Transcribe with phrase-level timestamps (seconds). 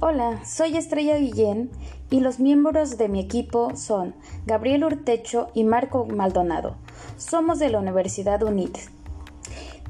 [0.00, 1.72] Hola, soy Estrella Guillén
[2.08, 4.14] y los miembros de mi equipo son
[4.46, 6.76] Gabriel Urtecho y Marco Maldonado.
[7.16, 8.78] Somos de la Universidad UNIT,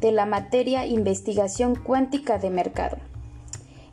[0.00, 2.96] de la materia Investigación Cuántica de Mercado.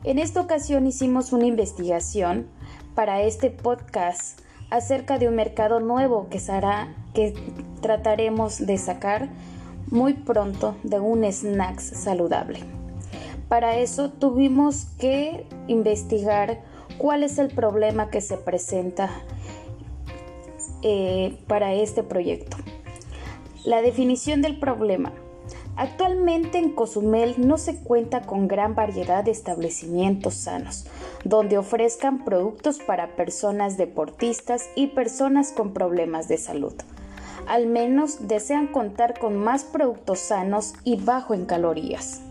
[0.04, 2.46] En esta ocasión hicimos una investigación
[2.94, 4.40] para este podcast
[4.70, 7.34] acerca de un mercado nuevo que, será, que
[7.82, 9.28] trataremos de sacar
[9.90, 12.85] muy pronto de un snacks saludable.
[13.48, 16.60] Para eso tuvimos que investigar
[16.98, 19.10] cuál es el problema que se presenta
[20.82, 22.56] eh, para este proyecto.
[23.64, 25.12] La definición del problema.
[25.76, 30.86] Actualmente en Cozumel no se cuenta con gran variedad de establecimientos sanos,
[31.22, 36.72] donde ofrezcan productos para personas deportistas y personas con problemas de salud.
[37.46, 42.22] Al menos desean contar con más productos sanos y bajo en calorías.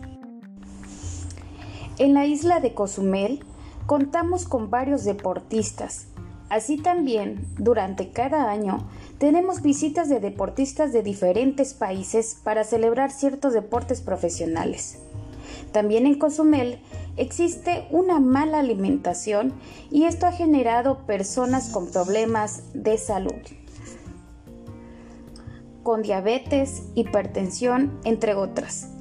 [1.97, 3.45] En la isla de Cozumel
[3.85, 6.07] contamos con varios deportistas.
[6.49, 8.85] Así también, durante cada año,
[9.17, 14.99] tenemos visitas de deportistas de diferentes países para celebrar ciertos deportes profesionales.
[15.71, 16.81] También en Cozumel
[17.15, 19.53] existe una mala alimentación
[19.89, 23.41] y esto ha generado personas con problemas de salud,
[25.81, 28.94] con diabetes, hipertensión, entre otras.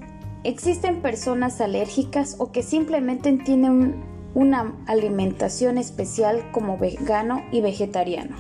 [0.45, 8.37] Existen personas alérgicas o que simplemente tienen una alimentación especial como vegano y vegetariano.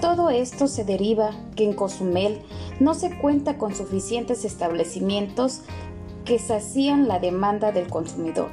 [0.00, 2.40] Todo esto se deriva que en Cozumel
[2.80, 5.60] no se cuenta con suficientes establecimientos
[6.24, 8.50] que sacían la demanda del consumidor,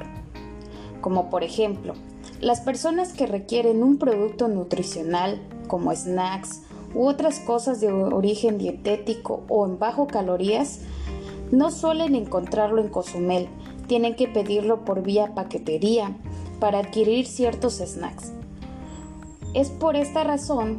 [1.00, 1.94] como por ejemplo,
[2.40, 6.62] las personas que requieren un producto nutricional como snacks
[6.94, 10.80] u otras cosas de origen dietético o en bajo calorías
[11.50, 13.48] no suelen encontrarlo en Cozumel,
[13.86, 16.16] tienen que pedirlo por vía paquetería
[16.60, 18.32] para adquirir ciertos snacks.
[19.54, 20.78] Es por esta razón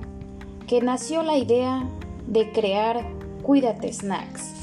[0.67, 1.87] que nació la idea
[2.27, 3.05] de crear
[3.43, 4.60] Cuídate Snacks